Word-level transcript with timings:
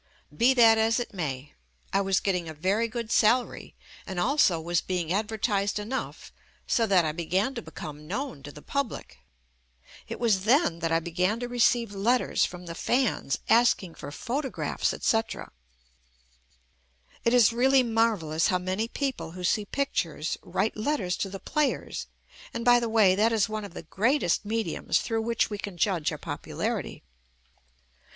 Be 0.35 0.55
that 0.55 0.79
as 0.79 0.99
it 0.99 1.13
may. 1.13 1.53
I 1.93 2.01
was 2.01 2.19
getting 2.19 2.49
a 2.49 2.55
very 2.55 2.87
good 2.87 3.11
salary 3.11 3.75
and 4.07 4.19
also 4.19 4.59
was 4.59 4.81
being 4.81 5.13
adver 5.13 5.37
tised 5.37 5.77
enough 5.77 6.33
so 6.65 6.87
that 6.87 7.05
I 7.05 7.11
began 7.11 7.53
to 7.53 7.61
become 7.61 8.07
known 8.07 8.41
to 8.41 8.51
the 8.51 8.63
public. 8.63 9.19
It 10.07 10.19
was 10.19 10.45
then 10.45 10.79
that 10.79 10.91
I 10.91 10.99
began 10.99 11.39
to 11.41 11.47
re 11.47 11.59
ceive 11.59 11.91
letters 11.91 12.45
from 12.47 12.65
the 12.65 12.73
fans 12.73 13.37
asking 13.47 13.93
for 13.93 14.11
photo 14.11 14.49
graphs, 14.49 14.91
etc. 14.91 15.51
It 17.23 17.31
is 17.35 17.53
really 17.53 17.83
marvelous 17.83 18.47
how 18.47 18.57
many 18.57 18.87
people 18.87 19.33
who 19.33 19.43
see 19.43 19.65
pictures, 19.65 20.35
write 20.41 20.75
letters 20.75 21.15
to 21.17 21.29
the 21.29 21.39
players, 21.39 22.07
and, 22.55 22.65
by 22.65 22.79
the 22.79 22.89
way, 22.89 23.13
that 23.13 23.31
is 23.31 23.47
one 23.47 23.63
of 23.63 23.75
the 23.75 23.83
greatest 23.83 24.45
mediums 24.45 24.99
through 24.99 25.21
which 25.21 25.51
we 25.51 25.59
can 25.59 25.77
judge 25.77 26.11
our 26.11 26.17
popularity. 26.17 27.03